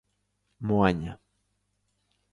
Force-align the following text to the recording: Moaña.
Moaña. 0.67 1.11